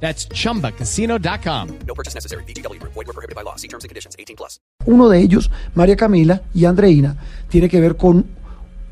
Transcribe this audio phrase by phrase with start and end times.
[0.00, 1.68] That's chumbacasino.com.
[1.86, 2.44] No purchase necessary.
[2.44, 2.80] BGW.
[2.82, 3.56] Void were prohibited by law.
[3.56, 4.14] See terms and conditions.
[4.18, 4.60] 18 plus.
[4.84, 7.16] Uno de ellos, María Camila y Andreina,
[7.48, 8.26] tiene que ver con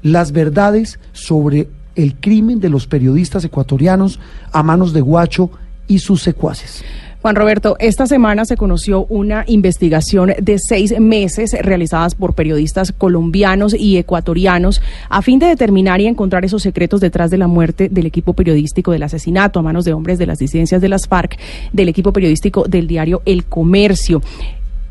[0.02, 4.19] las verdades sobre el crimen de los periodistas ecuatorianos
[4.52, 5.51] a manos de Guacho
[5.87, 6.84] y sus secuaces.
[7.24, 13.73] Juan Roberto, esta semana se conoció una investigación de seis meses realizadas por periodistas colombianos
[13.73, 18.05] y ecuatorianos a fin de determinar y encontrar esos secretos detrás de la muerte del
[18.05, 21.38] equipo periodístico del asesinato a manos de hombres de las disidencias de las FARC,
[21.73, 24.20] del equipo periodístico del diario El Comercio.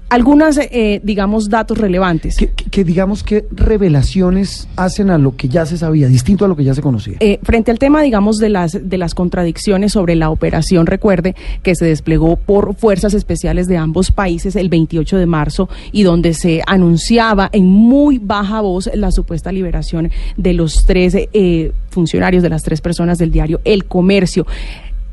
[0.10, 2.38] Algunas, eh, digamos, datos relevantes.
[2.38, 6.48] Que, que- que digamos que revelaciones hacen a lo que ya se sabía, distinto a
[6.48, 7.16] lo que ya se conocía.
[7.20, 11.76] Eh, frente al tema, digamos, de las, de las contradicciones sobre la operación, recuerde que
[11.76, 16.62] se desplegó por fuerzas especiales de ambos países el 28 de marzo y donde se
[16.68, 22.64] anunciaba en muy baja voz la supuesta liberación de los tres eh, funcionarios, de las
[22.64, 24.46] tres personas del diario El Comercio.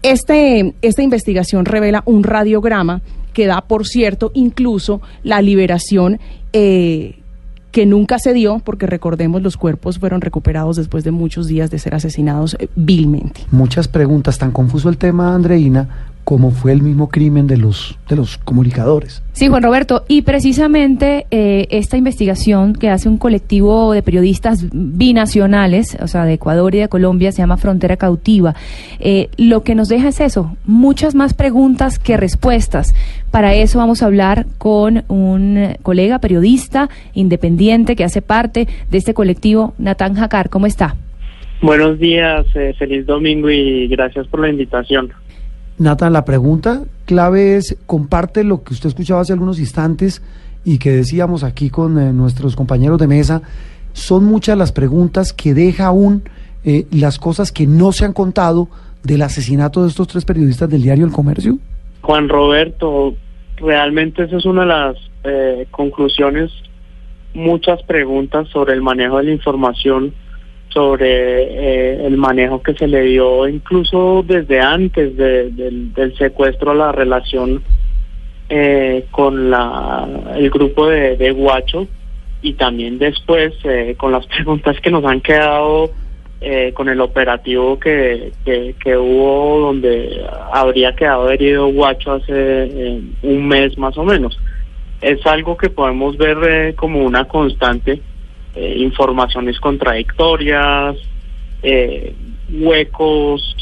[0.02, 6.18] Este, esta investigación revela un radiograma que da, por cierto, incluso la liberación
[6.52, 7.20] eh,
[7.70, 11.78] que nunca se dio, porque recordemos los cuerpos fueron recuperados después de muchos días de
[11.78, 13.42] ser asesinados eh, vilmente.
[13.50, 18.14] Muchas preguntas, tan confuso el tema, Andreina, como fue el mismo crimen de los, de
[18.14, 19.20] los comunicadores.
[19.32, 25.98] Sí, Juan Roberto, y precisamente eh, esta investigación que hace un colectivo de periodistas binacionales,
[26.00, 28.54] o sea, de Ecuador y de Colombia, se llama Frontera Cautiva,
[29.00, 32.94] eh, lo que nos deja es eso, muchas más preguntas que respuestas.
[33.32, 39.14] Para eso vamos a hablar con un colega periodista independiente que hace parte de este
[39.14, 40.48] colectivo, Natán Jacar.
[40.48, 40.94] ¿Cómo está?
[41.60, 45.12] Buenos días, eh, feliz domingo y gracias por la invitación.
[45.80, 50.22] Nathan, la pregunta clave es, comparte lo que usted escuchaba hace algunos instantes
[50.62, 53.40] y que decíamos aquí con eh, nuestros compañeros de mesa,
[53.94, 56.22] son muchas las preguntas que deja aún
[56.66, 58.68] eh, las cosas que no se han contado
[59.02, 61.56] del asesinato de estos tres periodistas del diario El Comercio.
[62.02, 63.14] Juan Roberto,
[63.56, 66.50] realmente esa es una de las eh, conclusiones,
[67.32, 70.12] muchas preguntas sobre el manejo de la información,
[70.70, 76.74] sobre eh, el manejo que se le dio incluso desde antes de- del, del secuestro,
[76.74, 77.62] la relación
[78.48, 81.86] eh, con la, el grupo de, de Guacho
[82.42, 85.90] y también después eh, con las preguntas que nos han quedado
[86.40, 93.00] eh, con el operativo que, que, que hubo donde habría quedado herido Guacho hace eh,
[93.22, 94.38] un mes más o menos.
[95.02, 98.00] Es algo que podemos ver eh, como una constante,
[98.54, 100.96] eh, informaciones contradictorias,
[101.62, 102.14] eh,
[102.52, 103.56] huecos,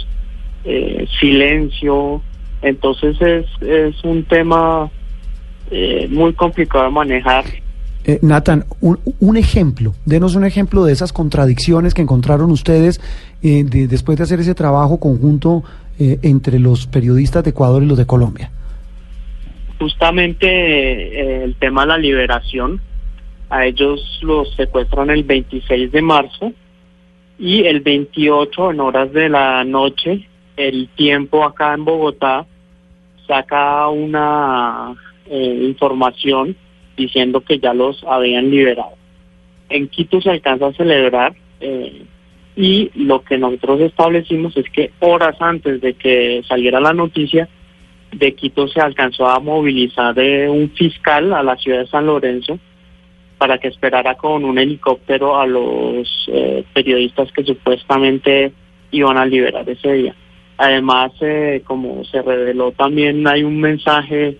[0.65, 2.23] eh, silencio.
[2.63, 4.91] Entonces es, es un tema
[5.71, 7.45] eh, muy complicado de manejar.
[8.05, 13.01] Eh, Nathan, un, un ejemplo, denos un ejemplo de esas contradicciones que encontraron ustedes
[13.43, 15.63] de- después de hacer ese trabajo conjunto
[16.01, 18.51] entre los periodistas de Ecuador y los de Colombia.
[19.79, 22.81] justamente el tema de la liberación.
[23.51, 26.53] A ellos los secuestran el 26 de marzo
[27.39, 32.47] y el 28 en horas de la noche, el tiempo acá en Bogotá
[33.27, 34.95] saca una
[35.27, 36.57] eh, información
[36.97, 38.97] diciendo que ya los habían liberado.
[39.69, 42.03] En Quito se alcanza a celebrar eh,
[42.57, 47.49] y lo que nosotros establecimos es que horas antes de que saliera la noticia,
[48.11, 52.59] de Quito se alcanzó a movilizar eh, un fiscal a la ciudad de San Lorenzo
[53.39, 58.53] para que esperara con un helicóptero a los eh, periodistas que supuestamente
[58.91, 60.15] iban a liberar ese día.
[60.57, 64.37] Además, eh, como se reveló también, hay un mensaje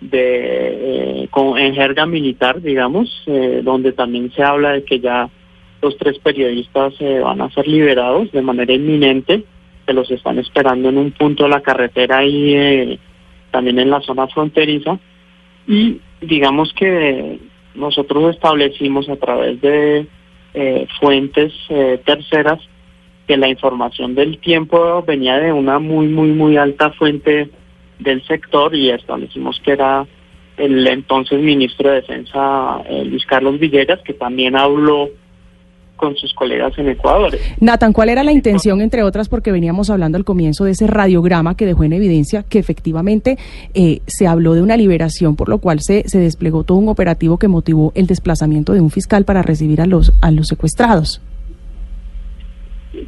[0.00, 5.30] de eh, con, en jerga militar, digamos, eh, donde también se habla de que ya
[5.80, 9.44] los tres periodistas eh, van a ser liberados de manera inminente,
[9.86, 12.98] que los están esperando en un punto de la carretera y
[13.50, 14.98] también en la zona fronteriza.
[15.66, 17.38] Y digamos que
[17.74, 20.06] nosotros establecimos a través de
[20.54, 22.60] eh, fuentes eh, terceras
[23.26, 27.50] que la información del tiempo venía de una muy, muy, muy alta fuente
[27.98, 30.06] del sector y establecimos que era
[30.56, 35.10] el entonces ministro de Defensa, eh, Luis Carlos Villegas, que también habló
[35.96, 37.36] con sus colegas en Ecuador.
[37.60, 41.56] Nathan, ¿cuál era la intención, entre otras, porque veníamos hablando al comienzo de ese radiograma
[41.56, 43.38] que dejó en evidencia que efectivamente
[43.74, 47.38] eh, se habló de una liberación, por lo cual se, se desplegó todo un operativo
[47.38, 51.20] que motivó el desplazamiento de un fiscal para recibir a los, a los secuestrados?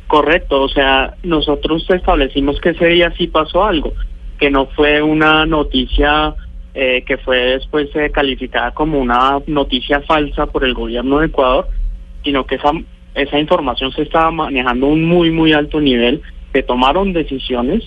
[0.06, 3.92] Correcto, o sea, nosotros establecimos que ese día sí pasó algo,
[4.38, 6.34] que no fue una noticia
[6.74, 11.68] eh, que fue después eh, calificada como una noticia falsa por el gobierno de Ecuador,
[12.26, 12.73] sino que esa,
[13.14, 16.20] esa información se estaba manejando a un muy, muy alto nivel,
[16.52, 17.84] se tomaron decisiones,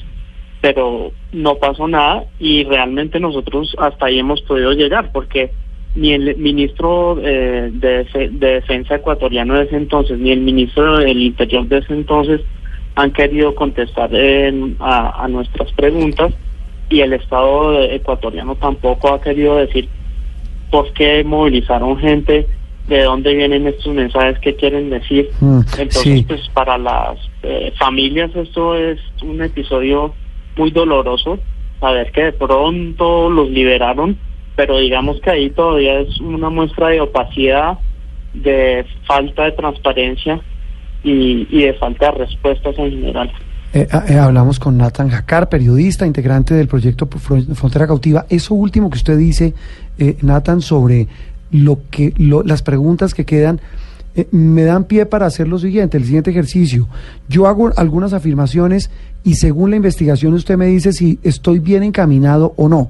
[0.61, 5.51] pero no pasó nada y realmente nosotros hasta ahí hemos podido llegar, porque
[5.95, 11.21] ni el ministro eh, de, de, Defensa ecuatoriano de ese entonces, ni el ministro del
[11.21, 12.39] Interior de ese entonces
[12.95, 14.09] han querido contestar
[14.79, 16.33] a, a, nuestras preguntas
[16.89, 19.89] y el Estado ecuatoriano tampoco ha querido decir
[20.71, 22.47] por qué movilizaron gente,
[22.89, 25.29] de dónde vienen estos mensajes, qué quieren decir.
[25.39, 30.13] Mm, Entonces, pues para las eh, familias esto es un episodio
[30.57, 31.39] muy doloroso,
[31.79, 34.17] saber que de pronto los liberaron
[34.59, 37.77] pero digamos que ahí todavía es una muestra de opacidad,
[38.33, 40.41] de falta de transparencia
[41.01, 43.31] y, de falta de respuestas en general.
[43.71, 48.25] Eh, ah, eh, hablamos con Nathan Jacar, periodista, integrante del proyecto Frontera Cautiva.
[48.29, 49.53] Eso último que usted dice,
[49.97, 51.07] eh, Nathan, sobre
[51.51, 53.59] lo que las preguntas que quedan,
[54.31, 56.87] me dan pie para hacer lo siguiente, el siguiente ejercicio.
[57.27, 58.89] Yo hago algunas afirmaciones
[59.23, 62.89] y según la investigación usted me dice si estoy bien encaminado o no.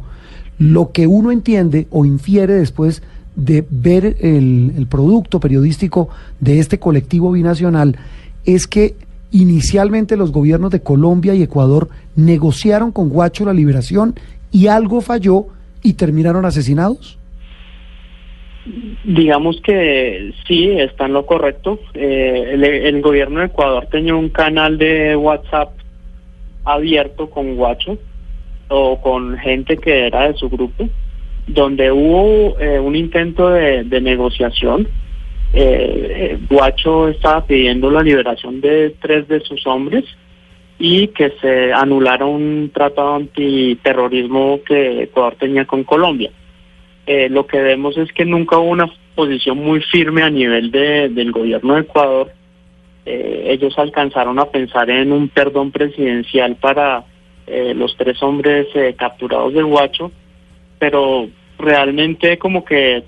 [0.57, 3.01] Lo que uno entiende o infiere después
[3.35, 6.09] de ver el, producto periodístico
[6.39, 7.97] de este colectivo binacional
[8.45, 8.95] es que
[9.31, 14.15] inicialmente los gobiernos de Colombia y Ecuador negociaron con Guacho la liberación
[14.51, 15.47] y algo falló
[15.83, 17.19] y terminaron asesinados?
[19.04, 21.80] Digamos que sí, está en lo correcto.
[21.94, 25.71] Eh, el, el, gobierno de Ecuador tenía un canal de WhatsApp
[26.66, 27.98] abierto con Guacho
[28.68, 30.88] o con gente que era de su grupo,
[31.48, 34.88] donde hubo eh, un intento de, negociación.
[35.54, 40.06] Eh, eh, Guacho estaba pidiendo la liberación de tres de sus hombres
[40.77, 46.31] y que se anulara un tratado antiterrorismo que Ecuador tenía con Colombia.
[47.29, 51.31] Lo que vemos es que nunca hubo una posición muy firme a nivel de, del
[51.31, 52.31] gobierno de Ecuador.
[53.06, 57.03] ellos alcanzaron a pensar en un perdón presidencial para
[57.51, 60.11] eh, los tres hombres eh, capturados del Huacho,
[60.77, 61.27] pero
[61.57, 63.03] realmente como que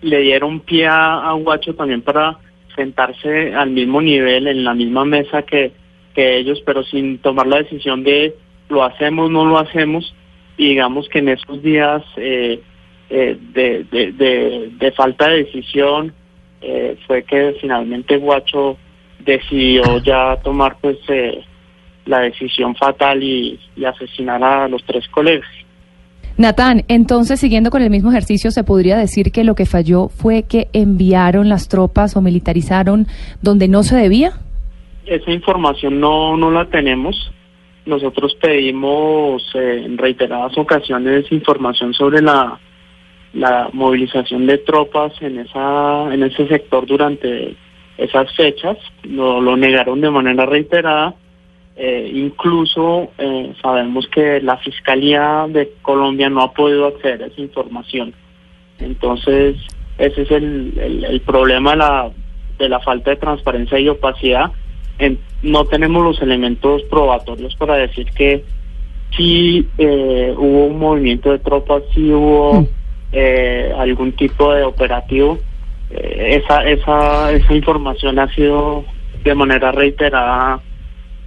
[0.00, 2.38] le dieron pie a, a Huacho también para
[2.76, 5.72] sentarse al mismo nivel, en la misma mesa que,
[6.14, 8.36] que ellos, pero sin tomar la decisión de
[8.68, 10.14] lo hacemos, no lo hacemos,
[10.56, 12.60] y digamos que en esos días eh,
[13.08, 16.12] de, de, de, de, falta de decisión
[17.06, 18.78] fue que finalmente Guacho
[19.24, 20.98] decidió ya tomar pues
[22.06, 25.48] la decisión fatal y, asesinar a los tres colegas.
[26.36, 30.42] Natán, entonces siguiendo con el mismo ejercicio, ¿se podría decir que lo que falló fue
[30.42, 33.06] que enviaron las tropas o militarizaron
[33.40, 34.32] donde no se debía?
[35.06, 37.30] Esa información no, no la tenemos.
[37.86, 42.58] Nosotros pedimos eh, en reiteradas ocasiones información sobre la,
[43.34, 47.56] la movilización de tropas en, esa, en ese sector durante
[47.98, 48.78] esas fechas.
[49.08, 51.14] No, lo negaron de manera reiterada
[51.76, 57.40] eh, incluso eh, sabemos que la Fiscalía de Colombia no ha podido acceder a esa
[57.40, 58.14] información.
[58.78, 59.56] Entonces,
[59.98, 62.10] ese es el, el, problema de la,
[62.58, 64.52] de la falta de transparencia y opacidad.
[65.42, 68.44] no tenemos los elementos probatorios para decir que
[69.16, 72.68] sí eh, hubo un movimiento de tropas, sí hubo mm.
[73.76, 75.38] Algún tipo de operativo.
[75.90, 78.84] esa, esa, esa información ha sido
[79.22, 80.60] de manera reiterada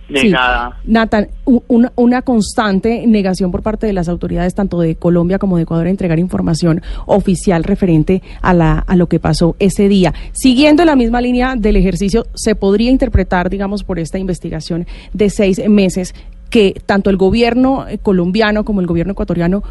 [0.10, 0.80] negada.
[0.86, 1.28] Nathan,
[1.68, 5.88] una, una, constante negación por parte de las autoridades tanto de Colombia como de Ecuador
[5.88, 10.14] a entregar información oficial referente a, la, a lo que pasó ese día.
[10.32, 15.62] Siguiendo la misma línea del ejercicio, se podría interpretar, digamos, por esta investigación de seis
[15.68, 16.16] meses
[16.50, 19.64] que tanto el gobierno colombiano como el gobierno ecuatoriano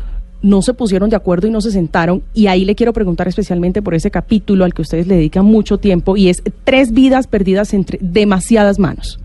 [0.47, 2.23] no se pusieron de acuerdo y no se sentaron.
[2.33, 5.79] Y ahí le quiero preguntar especialmente por ese capítulo al que ustedes le dedican mucho
[5.79, 9.19] tiempo y es tres vidas perdidas entre demasiadas manos.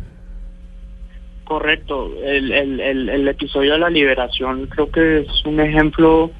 [1.45, 6.31] Correcto, el, el, el, episodio de la liberación creo que es un ejemplo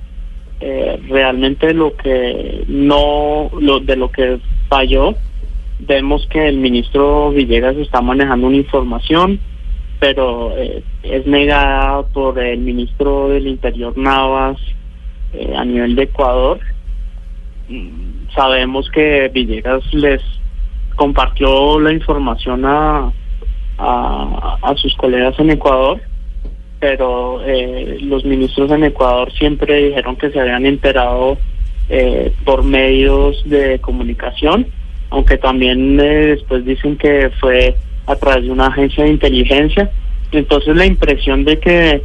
[0.62, 5.14] eh, realmente de lo que no, lo, de lo que falló.
[5.80, 9.40] Vemos que el ministro Villegas está manejando una información,
[10.02, 14.58] pero eh, es negada por el ministro del Interior Navas
[15.32, 16.60] eh, a nivel de Ecuador.
[17.70, 20.24] Mm, sabemos que Villegas les
[20.96, 23.12] compartió la información a,
[23.78, 26.02] a, sus colegas en Ecuador,
[26.80, 31.38] pero eh, los ministros en Ecuador siempre dijeron que se habían enterado
[31.90, 34.66] eh, por medios de comunicación,
[35.12, 39.92] aunque también eh, después dicen que fue a través de una agencia de inteligencia.
[40.32, 42.02] Entonces la impresión de que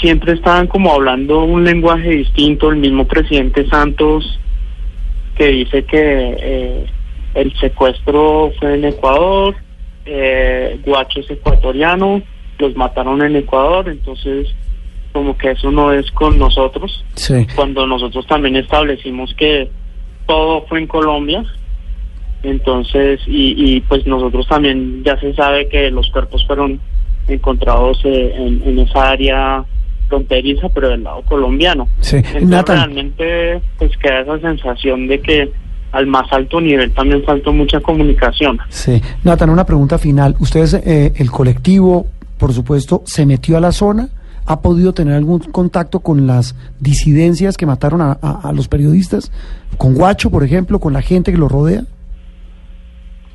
[0.00, 4.38] siempre estaban como hablando un lenguaje distinto, el mismo presidente Santos
[5.36, 6.86] que dice que eh,
[7.34, 9.54] el secuestro fue en Ecuador,
[10.06, 12.22] eh, Guacho es ecuatoriano,
[12.58, 14.48] los mataron en Ecuador, entonces
[15.12, 17.46] como que eso no es con nosotros, Sí.
[17.54, 19.70] cuando nosotros también establecimos que
[20.26, 21.44] todo fue en Colombia,
[22.42, 26.80] entonces, y, y pues nosotros también ya se sabe que los cuerpos fueron
[27.28, 29.64] encontrados eh, en, en esa área
[30.08, 31.88] fronteriza, pero del lado colombiano.
[32.00, 32.16] Sí.
[32.16, 32.76] Entonces Nathan.
[32.76, 35.50] realmente pues queda esa sensación de que
[35.92, 38.58] al más alto nivel también faltó mucha comunicación.
[38.68, 39.00] Sí.
[39.24, 40.36] Nathan, una pregunta final.
[40.38, 42.06] ¿Ustedes, eh, el colectivo,
[42.38, 44.08] por supuesto, se metió a la zona?
[44.48, 49.32] ¿Ha podido tener algún contacto con las disidencias que mataron a, a- a los periodistas?
[49.76, 50.78] ¿Con Guacho, por ejemplo?
[50.78, 51.82] ¿Con la gente que lo rodea?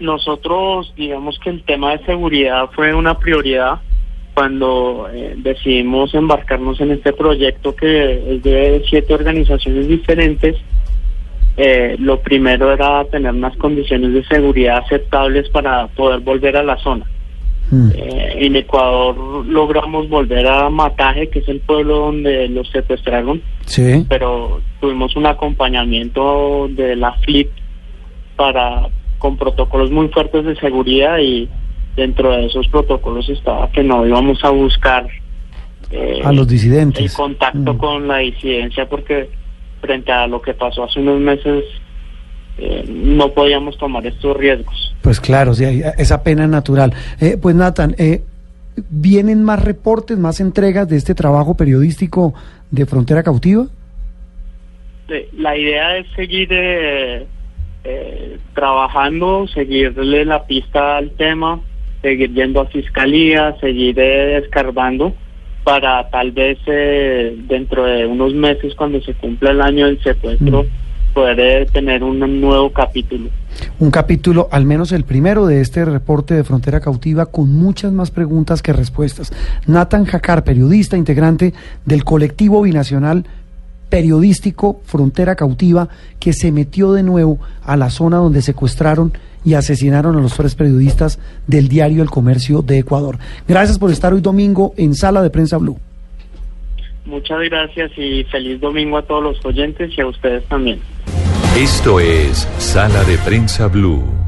[0.01, 3.79] Nosotros, digamos que el tema de seguridad fue una prioridad
[4.33, 10.57] cuando eh, decidimos embarcarnos en este proyecto que es de siete organizaciones diferentes.
[11.57, 16.77] Eh, lo primero era tener unas condiciones de seguridad aceptables para poder volver a la
[16.77, 17.05] zona.
[17.69, 17.89] Mm.
[17.93, 24.05] Eh, en Ecuador logramos volver a Mataje, que es el pueblo donde los secuestraron, Sí.
[24.09, 27.49] pero tuvimos un acompañamiento de la FLIP
[28.35, 28.87] para
[29.21, 31.47] con protocolos muy fuertes de seguridad y
[31.95, 35.07] dentro de esos protocolos estaba que no íbamos a buscar
[35.91, 37.03] eh, A los disidentes.
[37.11, 37.77] el contacto Mm.
[37.77, 39.29] con la disidencia porque
[39.79, 41.63] frente a lo que pasó hace unos meses
[42.57, 44.95] eh, no podíamos tomar estos riesgos.
[45.01, 45.65] Pues claro, sí,
[45.97, 46.93] esa pena natural.
[47.19, 48.23] Eh, pues Nathan, eh,
[48.89, 52.33] ¿vienen más reportes, más entregas de este trabajo periodístico
[52.71, 53.67] de Frontera Cautiva?
[55.37, 56.47] La idea es seguir
[57.83, 61.59] eh, trabajando, seguirle la pista al tema,
[62.01, 65.13] seguir yendo a fiscalía, seguir eh, escarbando
[65.63, 70.63] para tal vez eh, dentro de unos meses cuando se cumpla el año del secuestro
[70.63, 71.13] Mm.
[71.13, 73.29] poder tener un nuevo capítulo.
[73.79, 78.11] Un capítulo, al menos el primero de este reporte de Frontera Cautiva, con muchas más
[78.11, 79.33] preguntas que respuestas.
[79.67, 81.53] Nathan Jacar, periodista integrante
[81.85, 83.25] del colectivo binacional
[83.91, 90.17] periodístico Frontera Cautiva, que se metió de nuevo a la zona donde secuestraron y asesinaron
[90.17, 93.19] a los tres periodistas del diario El Comercio de Ecuador.
[93.47, 95.77] Gracias por estar hoy domingo en Sala de Prensa Blue.
[97.05, 100.79] Muchas gracias y feliz domingo a todos los oyentes y a ustedes también.
[101.57, 104.20] Esto es Sala de Prensa Blue.